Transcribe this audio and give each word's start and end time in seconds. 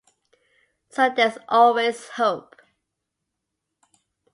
So 0.89 1.13
there's 1.15 1.37
always 1.47 2.07
hope. 2.17 2.55